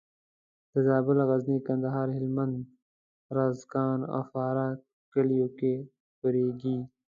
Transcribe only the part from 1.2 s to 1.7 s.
غزني،